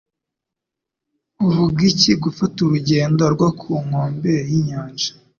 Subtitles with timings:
[1.47, 5.11] Uvuga iki gufata urugendo rwo ku nkombe y'inyanja?